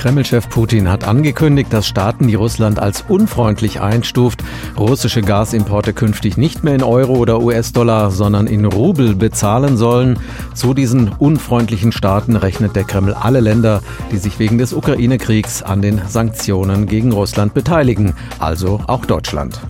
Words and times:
Kreml-Chef 0.00 0.48
Putin 0.48 0.88
hat 0.88 1.06
angekündigt, 1.06 1.70
dass 1.74 1.86
Staaten, 1.86 2.26
die 2.26 2.34
Russland 2.34 2.78
als 2.78 3.04
unfreundlich 3.06 3.82
einstuft, 3.82 4.42
russische 4.78 5.20
Gasimporte 5.20 5.92
künftig 5.92 6.38
nicht 6.38 6.64
mehr 6.64 6.74
in 6.74 6.82
Euro 6.82 7.16
oder 7.16 7.42
US-Dollar, 7.42 8.10
sondern 8.10 8.46
in 8.46 8.64
Rubel 8.64 9.14
bezahlen 9.14 9.76
sollen. 9.76 10.18
Zu 10.54 10.72
diesen 10.72 11.10
unfreundlichen 11.18 11.92
Staaten 11.92 12.36
rechnet 12.36 12.76
der 12.76 12.84
Kreml 12.84 13.12
alle 13.12 13.40
Länder, 13.40 13.82
die 14.10 14.16
sich 14.16 14.38
wegen 14.38 14.56
des 14.56 14.72
Ukraine-Kriegs 14.72 15.62
an 15.62 15.82
den 15.82 16.00
Sanktionen 16.08 16.86
gegen 16.86 17.12
Russland 17.12 17.52
beteiligen, 17.52 18.14
also 18.38 18.80
auch 18.86 19.04
Deutschland. 19.04 19.60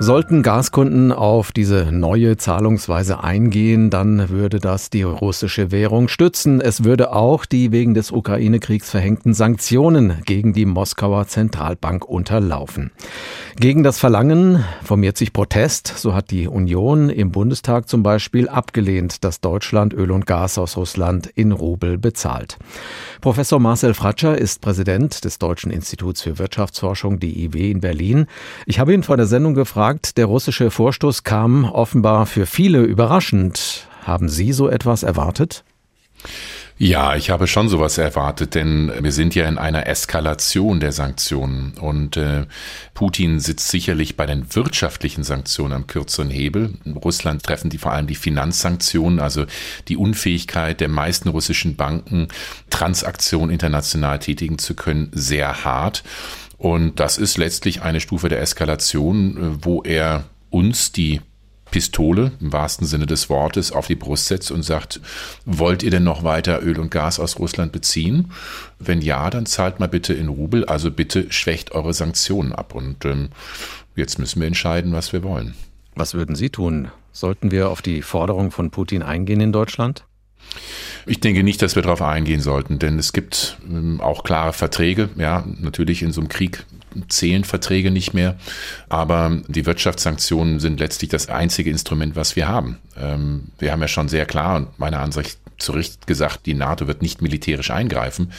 Sollten 0.00 0.44
Gaskunden 0.44 1.10
auf 1.10 1.50
diese 1.50 1.90
neue 1.90 2.36
Zahlungsweise 2.36 3.24
eingehen, 3.24 3.90
dann 3.90 4.28
würde 4.28 4.60
das 4.60 4.90
die 4.90 5.02
russische 5.02 5.72
Währung 5.72 6.06
stützen. 6.06 6.60
Es 6.60 6.84
würde 6.84 7.12
auch 7.12 7.44
die 7.44 7.72
wegen 7.72 7.94
des 7.94 8.12
Ukraine-Kriegs 8.12 8.90
verhängten 8.90 9.34
Sanktionen 9.34 10.22
gegen 10.24 10.52
die 10.52 10.66
Moskauer 10.66 11.26
Zentralbank 11.26 12.04
unterlaufen. 12.04 12.92
Gegen 13.58 13.82
das 13.82 13.98
Verlangen 13.98 14.64
formiert 14.84 15.18
sich 15.18 15.32
Protest. 15.32 15.88
So 15.88 16.14
hat 16.14 16.30
die 16.30 16.46
Union 16.46 17.10
im 17.10 17.32
Bundestag 17.32 17.88
zum 17.88 18.04
Beispiel 18.04 18.48
abgelehnt, 18.48 19.24
dass 19.24 19.40
Deutschland 19.40 19.92
Öl 19.94 20.12
und 20.12 20.26
Gas 20.26 20.58
aus 20.58 20.76
Russland 20.76 21.26
in 21.26 21.50
Rubel 21.50 21.98
bezahlt. 21.98 22.56
Professor 23.20 23.58
Marcel 23.58 23.94
Fratscher 23.94 24.38
ist 24.38 24.60
Präsident 24.60 25.24
des 25.24 25.40
Deutschen 25.40 25.72
Instituts 25.72 26.22
für 26.22 26.38
Wirtschaftsforschung 26.38 27.18
DIW 27.18 27.72
in 27.72 27.80
Berlin. 27.80 28.26
Ich 28.64 28.78
habe 28.78 28.94
ihn 28.94 29.02
vor 29.02 29.16
der 29.16 29.26
Sendung 29.26 29.54
gefragt, 29.54 29.87
der 29.94 30.26
russische 30.26 30.70
Vorstoß 30.70 31.24
kam 31.24 31.64
offenbar 31.64 32.26
für 32.26 32.46
viele 32.46 32.82
überraschend. 32.82 33.88
Haben 34.02 34.28
Sie 34.28 34.52
so 34.52 34.68
etwas 34.68 35.02
erwartet? 35.02 35.64
Ja, 36.80 37.16
ich 37.16 37.30
habe 37.30 37.48
schon 37.48 37.68
sowas 37.68 37.98
erwartet, 37.98 38.54
denn 38.54 38.92
wir 39.00 39.10
sind 39.10 39.34
ja 39.34 39.48
in 39.48 39.58
einer 39.58 39.88
Eskalation 39.88 40.78
der 40.78 40.92
Sanktionen 40.92 41.72
und 41.80 42.16
äh, 42.16 42.46
Putin 42.94 43.40
sitzt 43.40 43.68
sicherlich 43.68 44.16
bei 44.16 44.26
den 44.26 44.54
wirtschaftlichen 44.54 45.24
Sanktionen 45.24 45.72
am 45.72 45.86
kürzeren 45.88 46.30
Hebel. 46.30 46.74
In 46.84 46.96
Russland 46.96 47.42
treffen 47.42 47.68
die 47.68 47.78
vor 47.78 47.90
allem 47.90 48.06
die 48.06 48.14
Finanzsanktionen, 48.14 49.18
also 49.18 49.44
die 49.88 49.96
Unfähigkeit 49.96 50.80
der 50.80 50.88
meisten 50.88 51.30
russischen 51.30 51.74
Banken, 51.74 52.28
Transaktionen 52.70 53.50
international 53.50 54.20
tätigen 54.20 54.58
zu 54.58 54.74
können, 54.74 55.10
sehr 55.12 55.64
hart. 55.64 56.04
Und 56.58 56.98
das 57.00 57.18
ist 57.18 57.38
letztlich 57.38 57.82
eine 57.82 58.00
Stufe 58.00 58.28
der 58.28 58.40
Eskalation, 58.40 59.36
äh, 59.36 59.64
wo 59.64 59.82
er 59.82 60.24
uns, 60.50 60.92
die 60.92 61.20
Pistole 61.70 62.32
im 62.40 62.52
wahrsten 62.52 62.86
Sinne 62.86 63.06
des 63.06 63.28
Wortes 63.28 63.72
auf 63.72 63.86
die 63.86 63.94
Brust 63.94 64.26
setzt 64.26 64.50
und 64.50 64.62
sagt, 64.62 65.00
wollt 65.44 65.82
ihr 65.82 65.90
denn 65.90 66.04
noch 66.04 66.24
weiter 66.24 66.62
Öl 66.62 66.78
und 66.78 66.90
Gas 66.90 67.20
aus 67.20 67.38
Russland 67.38 67.72
beziehen? 67.72 68.32
Wenn 68.78 69.00
ja, 69.00 69.28
dann 69.30 69.46
zahlt 69.46 69.80
mal 69.80 69.88
bitte 69.88 70.14
in 70.14 70.28
Rubel, 70.28 70.64
also 70.64 70.90
bitte 70.90 71.30
schwächt 71.30 71.72
eure 71.72 71.92
Sanktionen 71.92 72.52
ab. 72.52 72.74
Und 72.74 73.04
ähm, 73.04 73.30
jetzt 73.96 74.18
müssen 74.18 74.40
wir 74.40 74.46
entscheiden, 74.46 74.92
was 74.92 75.12
wir 75.12 75.22
wollen. 75.22 75.54
Was 75.94 76.14
würden 76.14 76.36
Sie 76.36 76.50
tun? 76.50 76.88
Sollten 77.12 77.50
wir 77.50 77.68
auf 77.70 77.82
die 77.82 78.02
Forderung 78.02 78.50
von 78.50 78.70
Putin 78.70 79.02
eingehen 79.02 79.40
in 79.40 79.52
Deutschland? 79.52 80.04
Ich 81.08 81.20
denke 81.20 81.42
nicht, 81.42 81.62
dass 81.62 81.74
wir 81.74 81.82
darauf 81.82 82.02
eingehen 82.02 82.42
sollten, 82.42 82.78
denn 82.78 82.98
es 82.98 83.14
gibt 83.14 83.56
ähm, 83.68 84.00
auch 84.00 84.24
klare 84.24 84.52
Verträge. 84.52 85.08
Ja, 85.16 85.44
natürlich 85.58 86.02
in 86.02 86.12
so 86.12 86.20
einem 86.20 86.28
Krieg 86.28 86.64
zählen 87.08 87.44
Verträge 87.44 87.90
nicht 87.90 88.12
mehr. 88.12 88.36
Aber 88.88 89.40
die 89.48 89.64
Wirtschaftssanktionen 89.64 90.60
sind 90.60 90.80
letztlich 90.80 91.10
das 91.10 91.28
einzige 91.28 91.70
Instrument, 91.70 92.14
was 92.14 92.36
wir 92.36 92.46
haben. 92.46 92.78
Ähm, 93.00 93.44
wir 93.58 93.72
haben 93.72 93.80
ja 93.80 93.88
schon 93.88 94.08
sehr 94.08 94.26
klar 94.26 94.56
und 94.56 94.78
meiner 94.78 95.00
Ansicht 95.00 95.38
zu 95.58 95.72
Recht 95.72 96.06
gesagt, 96.06 96.46
die 96.46 96.54
NATO 96.54 96.86
wird 96.86 97.02
nicht 97.02 97.20
militärisch 97.20 97.70
eingreifen. 97.70 98.32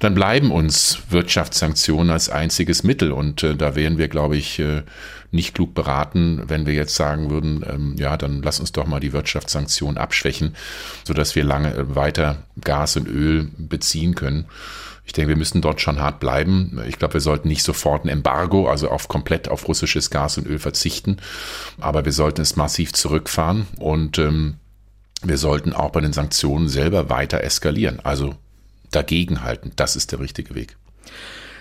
Dann 0.00 0.14
bleiben 0.14 0.50
uns 0.50 0.98
Wirtschaftssanktionen 1.10 2.10
als 2.10 2.28
einziges 2.28 2.82
Mittel. 2.82 3.12
Und 3.12 3.42
äh, 3.42 3.56
da 3.56 3.74
wären 3.74 3.98
wir, 3.98 4.08
glaube 4.08 4.36
ich, 4.36 4.58
äh, 4.58 4.82
nicht 5.30 5.54
klug 5.54 5.74
beraten, 5.74 6.42
wenn 6.46 6.66
wir 6.66 6.74
jetzt 6.74 6.94
sagen 6.94 7.30
würden, 7.30 7.64
ähm, 7.68 7.94
ja, 7.98 8.16
dann 8.16 8.42
lass 8.42 8.60
uns 8.60 8.72
doch 8.72 8.86
mal 8.86 9.00
die 9.00 9.12
Wirtschaftssanktionen 9.12 9.98
abschwächen, 9.98 10.56
sodass 11.04 11.34
wir 11.34 11.44
lange 11.44 11.74
äh, 11.74 11.94
weiter 11.94 12.38
Gas 12.62 12.96
und 12.96 13.08
Öl 13.08 13.48
beziehen 13.56 14.14
können. 14.14 14.46
Ich 15.04 15.12
denke, 15.12 15.30
wir 15.30 15.36
müssen 15.36 15.62
dort 15.62 15.80
schon 15.80 16.00
hart 16.00 16.20
bleiben. 16.20 16.82
Ich 16.86 16.98
glaube, 16.98 17.14
wir 17.14 17.22
sollten 17.22 17.48
nicht 17.48 17.62
sofort 17.62 18.04
ein 18.04 18.10
Embargo, 18.10 18.68
also 18.68 18.90
auf 18.90 19.08
komplett 19.08 19.48
auf 19.48 19.66
russisches 19.66 20.10
Gas 20.10 20.36
und 20.36 20.46
Öl 20.46 20.58
verzichten, 20.58 21.16
aber 21.80 22.04
wir 22.04 22.12
sollten 22.12 22.42
es 22.42 22.56
massiv 22.56 22.92
zurückfahren 22.92 23.66
und 23.78 24.18
ähm, 24.18 24.56
wir 25.22 25.38
sollten 25.38 25.72
auch 25.72 25.90
bei 25.90 26.00
den 26.00 26.12
Sanktionen 26.12 26.68
selber 26.68 27.10
weiter 27.10 27.42
eskalieren, 27.42 28.00
also 28.02 28.34
dagegenhalten. 28.90 29.72
Das 29.76 29.96
ist 29.96 30.12
der 30.12 30.20
richtige 30.20 30.54
Weg. 30.54 30.76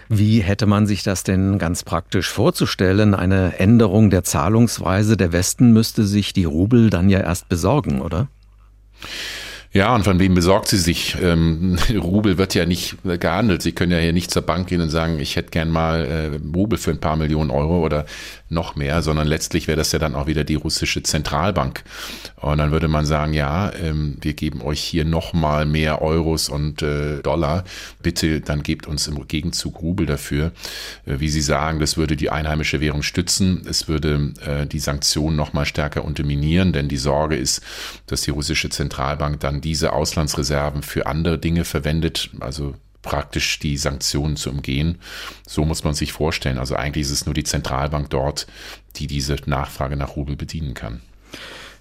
Wie 0.09 0.39
hätte 0.41 0.67
man 0.67 0.87
sich 0.87 1.03
das 1.03 1.23
denn 1.23 1.57
ganz 1.57 1.83
praktisch 1.83 2.29
vorzustellen? 2.29 3.13
Eine 3.13 3.59
Änderung 3.59 4.09
der 4.09 4.23
Zahlungsweise 4.23 5.17
der 5.17 5.33
Westen 5.33 5.73
müsste 5.73 6.05
sich 6.05 6.31
die 6.31 6.45
Rubel 6.45 6.89
dann 6.89 7.09
ja 7.09 7.19
erst 7.19 7.49
besorgen, 7.49 8.01
oder? 8.01 8.29
Ja, 9.73 9.93
und 9.93 10.03
von 10.03 10.19
wem 10.19 10.33
besorgt 10.33 10.69
sie 10.69 10.77
sich? 10.77 11.17
Ähm, 11.21 11.77
Rubel 11.95 12.37
wird 12.37 12.53
ja 12.55 12.65
nicht 12.65 12.97
gehandelt. 13.03 13.61
Sie 13.61 13.73
können 13.73 13.91
ja 13.91 13.97
hier 13.97 14.13
nicht 14.13 14.31
zur 14.31 14.41
Bank 14.41 14.67
gehen 14.67 14.81
und 14.81 14.89
sagen, 14.89 15.19
ich 15.19 15.35
hätte 15.35 15.51
gern 15.51 15.69
mal 15.69 16.05
äh, 16.05 16.55
Rubel 16.55 16.77
für 16.77 16.91
ein 16.91 16.99
paar 16.99 17.15
Millionen 17.15 17.51
Euro 17.51 17.83
oder 17.83 18.05
noch 18.49 18.75
mehr, 18.75 19.01
sondern 19.01 19.27
letztlich 19.27 19.67
wäre 19.67 19.77
das 19.77 19.91
ja 19.91 19.99
dann 19.99 20.15
auch 20.15 20.27
wieder 20.27 20.43
die 20.43 20.55
russische 20.55 21.03
Zentralbank. 21.03 21.83
Und 22.37 22.59
dann 22.59 22.71
würde 22.71 22.87
man 22.87 23.05
sagen, 23.05 23.33
ja, 23.33 23.71
ähm, 23.73 24.17
wir 24.21 24.33
geben 24.33 24.61
euch 24.61 24.79
hier 24.79 25.05
noch 25.05 25.33
mal 25.33 25.65
mehr 25.65 26.01
Euros 26.01 26.47
und 26.49 26.81
äh, 26.81 27.21
Dollar. 27.21 27.65
Bitte, 28.01 28.41
dann 28.41 28.63
gebt 28.63 28.87
uns 28.87 29.07
im 29.07 29.27
Gegenzug 29.27 29.81
Rubel 29.81 30.05
dafür. 30.05 30.53
Äh, 31.05 31.19
wie 31.19 31.29
Sie 31.29 31.41
sagen, 31.41 31.79
das 31.79 31.97
würde 31.97 32.15
die 32.15 32.29
einheimische 32.29 32.79
Währung 32.79 33.03
stützen. 33.03 33.63
Es 33.67 33.87
würde 33.87 34.33
äh, 34.45 34.65
die 34.65 34.79
Sanktionen 34.79 35.35
noch 35.35 35.53
mal 35.53 35.65
stärker 35.65 36.05
unterminieren, 36.05 36.71
denn 36.71 36.87
die 36.87 36.97
Sorge 36.97 37.35
ist, 37.35 37.61
dass 38.05 38.21
die 38.21 38.31
russische 38.31 38.69
Zentralbank 38.69 39.39
dann 39.41 39.56
diese 39.61 39.93
Auslandsreserven 39.93 40.83
für 40.83 41.05
andere 41.07 41.37
Dinge 41.37 41.65
verwendet, 41.65 42.29
also 42.39 42.75
praktisch 43.01 43.59
die 43.59 43.77
Sanktionen 43.77 44.35
zu 44.35 44.49
umgehen. 44.49 44.99
So 45.47 45.63
muss 45.65 45.83
man 45.83 45.93
sich 45.93 46.11
vorstellen. 46.11 46.57
Also 46.57 46.75
eigentlich 46.75 47.03
ist 47.03 47.11
es 47.11 47.25
nur 47.25 47.33
die 47.33 47.43
Zentralbank 47.43 48.09
dort, 48.09 48.47
die 48.97 49.07
diese 49.07 49.37
Nachfrage 49.45 49.95
nach 49.95 50.15
Rubel 50.15 50.35
bedienen 50.35 50.73
kann. 50.73 51.01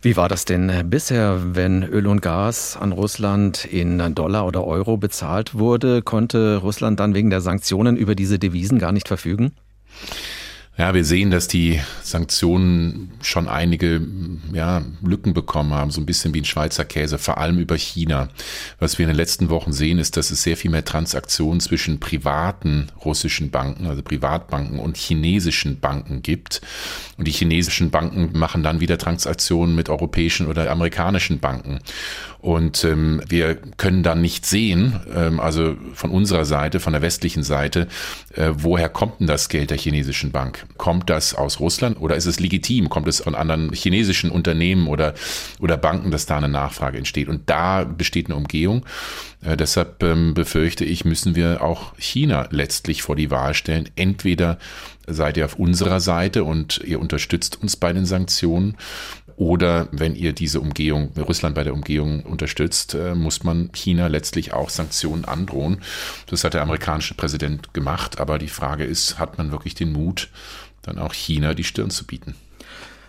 Wie 0.03 0.17
war 0.17 0.29
das 0.29 0.45
denn 0.45 0.89
bisher, 0.89 1.57
wenn 1.57 1.83
Öl 1.83 2.07
und 2.07 2.23
Gas 2.23 2.77
an 2.77 2.93
Russland 2.93 3.65
in 3.65 4.15
Dollar 4.15 4.47
oder 4.47 4.65
Euro 4.65 4.99
bezahlt 4.99 5.55
wurde? 5.55 6.03
Konnte 6.03 6.59
Russland 6.59 7.01
dann 7.01 7.15
wegen 7.15 7.31
der 7.31 7.41
Sanktionen 7.41 7.97
über 7.97 8.15
diese 8.15 8.39
Devisen 8.39 8.79
gar 8.79 8.93
nicht 8.93 9.09
verfügen? 9.09 9.53
Ja, 10.79 10.93
wir 10.93 11.05
sehen, 11.05 11.31
dass 11.31 11.49
die 11.49 11.81
Sanktionen 12.03 13.11
schon 13.23 13.49
einige 13.49 14.07
ja, 14.53 14.83
Lücken 15.03 15.35
bekommen 15.35 15.73
haben, 15.73 15.91
so 15.91 16.01
ein 16.01 16.07
bisschen 16.07 16.35
wie 16.35 16.41
ein 16.41 16.45
Schweizer 16.45 16.85
Käse, 16.85 17.19
vor 17.19 17.39
allem 17.39 17.59
über 17.59 17.77
China. 17.77 18.29
Was 18.79 18.99
wir 18.99 19.05
in 19.05 19.11
den 19.11 19.17
letzten 19.17 19.51
Wochen 19.51 19.73
sehen, 19.73 19.99
ist, 19.99 20.17
dass 20.17 20.31
es 20.31 20.43
sehr 20.43 20.57
viel 20.57 20.71
mehr 20.71 20.85
Transaktionen 20.85 21.61
zwischen 21.61 22.01
privaten 22.01 22.89
russischen 23.05 23.51
Banken, 23.51 23.87
also 23.87 24.03
Privatbanken 24.03 24.79
und 24.79 24.97
chinesischen 24.97 25.81
Banken 25.81 26.23
gibt. 26.23 26.61
Und 27.17 27.27
die 27.27 27.33
chinesischen 27.33 27.91
Banken 27.91 28.39
machen 28.39 28.63
dann 28.63 28.81
wieder 28.81 28.99
Transaktionen 28.99 29.75
mit 29.75 29.89
europäischen 29.89 30.47
oder 30.47 30.71
amerikanischen 30.71 31.39
Banken. 31.41 31.81
Und 32.47 32.85
ähm, 32.85 33.23
wir 33.29 33.57
können 33.77 34.05
dann 34.05 34.21
nicht 34.21 34.47
sehen, 34.47 35.01
ähm, 35.13 35.41
also 35.41 35.75
von 35.95 36.11
unserer 36.11 36.45
Seite, 36.45 36.79
von 36.79 36.93
der 36.93 37.03
westlichen 37.03 37.43
Seite, 37.43 37.89
äh, 38.35 38.51
woher 38.53 38.89
kommt 38.89 39.19
denn 39.19 39.27
das 39.27 39.49
Geld 39.49 39.71
der 39.71 39.79
chinesischen 39.79 40.31
Bank? 40.31 40.65
Kommt 40.77 41.11
das 41.11 41.35
aus 41.35 41.59
Russland 41.59 42.01
oder 42.01 42.15
ist 42.15 42.27
es 42.27 42.39
legitim? 42.39 42.89
Kommt 42.89 43.09
es 43.09 43.21
von 43.21 43.35
anderen 43.35 43.73
chinesischen 43.73 44.26
Unternehmen 44.31 44.89
oder, 44.89 45.15
oder 45.61 45.77
Banken, 45.77 46.11
dass 46.11 46.27
da 46.27 46.37
eine 46.37 46.49
Nachfrage 46.49 46.99
entsteht? 46.99 47.29
Und 47.29 47.49
da 47.49 47.85
besteht 47.85 48.27
eine 48.27 48.37
Umgehung. 48.37 48.85
Äh, 49.43 49.57
deshalb 49.57 50.03
ähm, 50.03 50.35
befürchte 50.35 50.85
ich, 50.85 51.05
müssen 51.05 51.34
wir 51.34 51.63
auch 51.63 51.95
China 51.99 52.49
letztlich 52.51 53.03
vor 53.03 53.17
die 53.17 53.31
Wahl 53.31 53.55
stellen. 53.55 53.89
Entweder 53.97 54.59
seid 55.07 55.37
ihr 55.37 55.45
auf 55.45 55.57
unserer 55.57 56.01
Seite 56.01 56.45
und 56.45 56.78
ihr 56.84 57.01
unterstützt 57.01 57.63
uns 57.63 57.77
bei 57.77 57.93
den 57.93 58.07
Sanktionen 58.07 58.77
oder 59.37 59.89
wenn 59.93 60.17
ihr 60.17 60.33
diese 60.33 60.61
Umgehung, 60.61 61.13
Russland 61.17 61.55
bei 61.55 61.63
der 61.63 61.75
Umgehung 61.75 62.22
unterstützt, 62.22 62.95
äh, 62.95 63.15
muss 63.15 63.45
man 63.45 63.71
China 63.72 64.07
letztlich 64.07 64.55
auch 64.55 64.71
Sanktionen 64.71 65.27
androhen. 65.27 65.83
Das 66.27 66.43
hat 66.43 66.55
der 66.55 66.63
amerikanische 66.63 67.15
Präsident 67.15 67.75
gemacht, 67.75 68.19
aber 68.19 68.39
die 68.39 68.49
Frage 68.49 68.84
ist, 68.84 69.19
hat 69.19 69.37
man 69.37 69.53
wirklich 69.53 69.75
den 69.75 69.93
Mut, 69.93 70.31
dann 70.83 70.99
auch 70.99 71.13
China 71.13 71.53
die 71.53 71.65
Stirn 71.65 71.91
zu 71.91 72.07
bieten? 72.07 72.34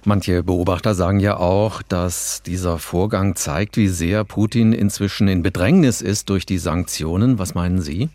Manche 0.06 0.44
Beobachter 0.44 0.96
sagen 0.96 1.20
ja 1.20 1.38
auch, 1.38 1.82
dass 1.82 2.42
dieser 2.44 2.80
Vorgang 2.80 3.36
zeigt, 3.36 3.78
wie 3.78 3.88
sehr 3.88 4.24
Putin 4.24 4.74
inzwischen 4.74 5.28
in 5.28 5.44
Bedrängnis 5.44 6.02
ist 6.02 6.30
durch 6.30 6.46
die 6.46 6.58
Sanktionen. 6.58 7.40
Was 7.40 7.56
meinen 7.56 7.82
Sie? 7.82 8.10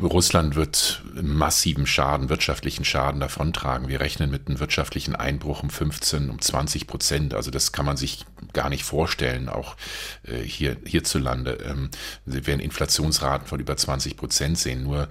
Russland 0.00 0.56
wird 0.56 1.02
massiven 1.20 1.86
Schaden, 1.86 2.28
wirtschaftlichen 2.28 2.84
Schaden 2.84 3.20
davontragen. 3.20 3.88
Wir 3.88 4.00
rechnen 4.00 4.30
mit 4.30 4.48
einem 4.48 4.58
wirtschaftlichen 4.58 5.14
Einbruch 5.14 5.62
um 5.62 5.70
15, 5.70 6.30
um 6.30 6.40
20 6.40 6.86
Prozent. 6.86 7.34
Also 7.34 7.50
das 7.50 7.72
kann 7.72 7.84
man 7.84 7.96
sich 7.96 8.24
gar 8.52 8.70
nicht 8.70 8.84
vorstellen, 8.84 9.48
auch 9.48 9.76
äh, 10.24 10.38
hier 10.38 10.76
hierzulande. 10.84 11.58
Ähm, 11.64 11.90
Sie 12.24 12.46
werden 12.46 12.60
Inflationsraten 12.60 13.46
von 13.46 13.60
über 13.60 13.76
20 13.76 14.16
Prozent 14.16 14.58
sehen. 14.58 14.82
Nur 14.82 15.08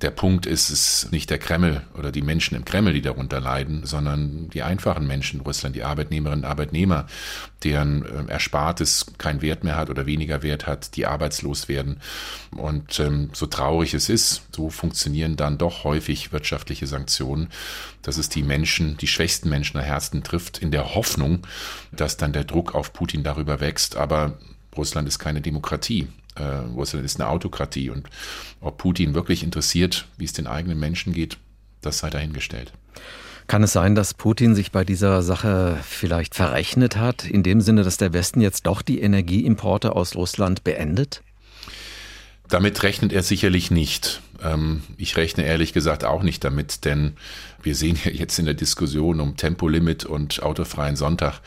der 0.00 0.10
Punkt 0.10 0.46
ist, 0.46 0.70
es 0.70 1.04
ist 1.04 1.12
nicht 1.12 1.30
der 1.30 1.38
Kreml 1.38 1.82
oder 1.96 2.10
die 2.10 2.22
Menschen 2.22 2.56
im 2.56 2.64
Kreml, 2.64 2.92
die 2.92 3.02
darunter 3.02 3.40
leiden, 3.40 3.86
sondern 3.86 4.50
die 4.50 4.62
einfachen 4.62 5.06
Menschen 5.06 5.40
in 5.40 5.46
Russland, 5.46 5.76
die 5.76 5.84
Arbeitnehmerinnen 5.84 6.44
und 6.44 6.50
Arbeitnehmer, 6.50 7.06
deren 7.62 8.04
äh, 8.04 8.32
Erspartes 8.32 9.06
keinen 9.18 9.42
Wert 9.42 9.64
mehr 9.64 9.76
hat 9.76 9.90
oder 9.90 10.06
weniger 10.06 10.42
Wert 10.42 10.66
hat, 10.66 10.96
die 10.96 11.06
arbeitslos 11.06 11.68
werden. 11.68 12.00
Und 12.56 12.98
ähm, 13.00 13.30
so 13.32 13.46
traurig 13.46 13.94
es 13.94 14.08
ist, 14.08 14.42
so 14.54 14.70
funktionieren 14.70 15.36
dann 15.36 15.58
doch 15.58 15.84
häufig 15.84 16.32
wirtschaftliche 16.32 16.86
Sanktionen, 16.86 17.48
dass 18.02 18.18
es 18.18 18.28
die 18.28 18.42
Menschen, 18.42 18.96
die 18.96 19.06
schwächsten 19.06 19.48
Menschen 19.48 19.78
am 19.78 19.84
Herzen 19.84 20.22
trifft, 20.22 20.58
in 20.58 20.70
der 20.70 20.94
Hoffnung, 20.94 21.46
dass 21.92 22.16
dann 22.16 22.32
der 22.32 22.44
Druck 22.44 22.74
auf 22.74 22.92
Putin 22.92 23.22
darüber 23.22 23.60
wächst. 23.60 23.96
Aber 23.96 24.38
Russland 24.76 25.08
ist 25.08 25.18
keine 25.18 25.40
Demokratie. 25.40 26.08
Äh, 26.36 26.42
Russland 26.42 27.04
ist 27.04 27.20
eine 27.20 27.28
Autokratie. 27.28 27.90
Und 27.90 28.08
ob 28.60 28.78
Putin 28.78 29.14
wirklich 29.14 29.42
interessiert, 29.42 30.06
wie 30.16 30.24
es 30.24 30.32
den 30.32 30.46
eigenen 30.46 30.78
Menschen 30.78 31.12
geht, 31.12 31.38
das 31.80 31.98
sei 31.98 32.10
dahingestellt. 32.10 32.72
Kann 33.46 33.62
es 33.62 33.72
sein, 33.72 33.94
dass 33.94 34.14
Putin 34.14 34.54
sich 34.54 34.72
bei 34.72 34.84
dieser 34.84 35.22
Sache 35.22 35.78
vielleicht 35.82 36.34
verrechnet 36.34 36.96
hat, 36.96 37.24
in 37.24 37.42
dem 37.42 37.60
Sinne, 37.60 37.82
dass 37.82 37.98
der 37.98 38.14
Westen 38.14 38.40
jetzt 38.40 38.66
doch 38.66 38.80
die 38.80 39.00
Energieimporte 39.00 39.94
aus 39.94 40.16
Russland 40.16 40.64
beendet? 40.64 41.22
Damit 42.48 42.82
rechnet 42.82 43.12
er 43.12 43.22
sicherlich 43.22 43.70
nicht. 43.70 44.22
Ähm, 44.44 44.82
ich 44.96 45.16
rechne 45.16 45.44
ehrlich 45.44 45.72
gesagt 45.72 46.04
auch 46.04 46.22
nicht 46.22 46.44
damit, 46.44 46.84
denn 46.84 47.14
wir 47.62 47.74
sehen 47.74 47.98
ja 48.04 48.10
jetzt 48.10 48.38
in 48.38 48.44
der 48.44 48.54
Diskussion 48.54 49.20
um 49.20 49.36
Tempolimit 49.36 50.04
und 50.04 50.42
autofreien 50.42 50.96
Sonntag, 50.96 51.40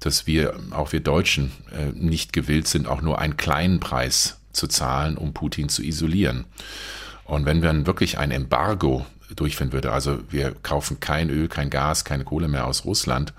dass 0.00 0.26
wir, 0.26 0.58
auch 0.70 0.92
wir 0.92 1.00
Deutschen, 1.00 1.52
äh, 1.72 1.92
nicht 1.92 2.32
gewillt 2.32 2.68
sind, 2.68 2.86
auch 2.86 3.02
nur 3.02 3.18
einen 3.18 3.36
kleinen 3.36 3.80
Preis 3.80 4.38
zu 4.52 4.66
zahlen, 4.66 5.16
um 5.16 5.34
Putin 5.34 5.68
zu 5.68 5.82
isolieren. 5.82 6.44
Und 7.24 7.44
wenn 7.44 7.62
wir 7.62 7.86
wirklich 7.86 8.18
ein 8.18 8.30
Embargo 8.30 9.04
durchführen 9.34 9.72
würde, 9.72 9.92
also 9.92 10.20
wir 10.30 10.54
kaufen 10.62 11.00
kein 11.00 11.28
Öl, 11.28 11.48
kein 11.48 11.70
Gas, 11.70 12.04
keine 12.04 12.24
Kohle 12.24 12.46
mehr 12.46 12.66
aus 12.66 12.84
Russland, 12.84 13.34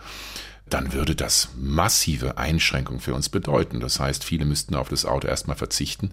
dann 0.69 0.93
würde 0.93 1.15
das 1.15 1.49
massive 1.57 2.37
Einschränkungen 2.37 2.99
für 2.99 3.13
uns 3.13 3.29
bedeuten. 3.29 3.79
Das 3.79 3.99
heißt, 3.99 4.23
viele 4.23 4.45
müssten 4.45 4.75
auf 4.75 4.89
das 4.89 5.05
Auto 5.05 5.27
erstmal 5.27 5.57
verzichten. 5.57 6.11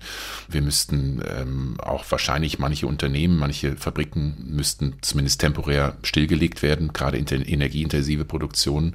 Wir 0.48 0.62
müssten 0.62 1.22
ähm, 1.26 1.76
auch 1.80 2.04
wahrscheinlich 2.10 2.58
manche 2.58 2.86
Unternehmen, 2.86 3.38
manche 3.38 3.76
Fabriken 3.76 4.36
müssten 4.46 4.94
zumindest 5.00 5.40
temporär 5.40 5.96
stillgelegt 6.02 6.62
werden, 6.62 6.92
gerade 6.92 7.18
in 7.18 7.26
energieintensive 7.26 8.24
Produktionen. 8.24 8.94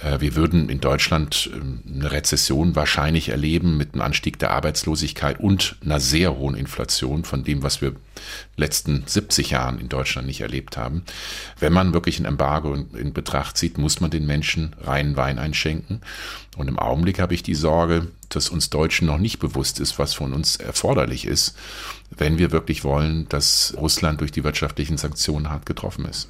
Äh, 0.00 0.20
wir 0.20 0.36
würden 0.36 0.68
in 0.68 0.80
Deutschland 0.80 1.50
ähm, 1.52 1.82
eine 1.86 2.10
Rezession 2.10 2.76
wahrscheinlich 2.76 3.28
erleben 3.30 3.76
mit 3.76 3.94
einem 3.94 4.02
Anstieg 4.02 4.38
der 4.38 4.50
Arbeitslosigkeit 4.50 5.40
und 5.40 5.76
einer 5.84 6.00
sehr 6.00 6.36
hohen 6.36 6.54
Inflation 6.54 7.24
von 7.24 7.44
dem, 7.44 7.62
was 7.62 7.80
wir 7.80 7.94
letzten 8.56 9.04
70 9.06 9.50
Jahren 9.50 9.78
in 9.78 9.88
Deutschland 9.88 10.26
nicht 10.26 10.40
erlebt 10.40 10.76
haben. 10.76 11.04
Wenn 11.58 11.72
man 11.72 11.92
wirklich 11.92 12.18
ein 12.18 12.24
Embargo 12.24 12.74
in 12.74 13.12
Betracht 13.12 13.56
zieht, 13.56 13.78
muss 13.78 14.00
man 14.00 14.10
den 14.10 14.26
Menschen 14.26 14.74
reinen 14.80 15.16
Wein 15.16 15.38
einschenken. 15.38 16.00
Und 16.56 16.68
im 16.68 16.78
Augenblick 16.78 17.20
habe 17.20 17.34
ich 17.34 17.42
die 17.42 17.54
Sorge, 17.54 18.08
dass 18.28 18.48
uns 18.48 18.70
Deutschen 18.70 19.06
noch 19.06 19.18
nicht 19.18 19.38
bewusst 19.38 19.80
ist, 19.80 19.98
was 19.98 20.14
von 20.14 20.32
uns 20.32 20.56
erforderlich 20.56 21.26
ist, 21.26 21.56
wenn 22.10 22.38
wir 22.38 22.50
wirklich 22.50 22.84
wollen, 22.84 23.28
dass 23.28 23.74
Russland 23.76 24.20
durch 24.20 24.32
die 24.32 24.44
wirtschaftlichen 24.44 24.98
Sanktionen 24.98 25.50
hart 25.50 25.66
getroffen 25.66 26.04
ist. 26.04 26.28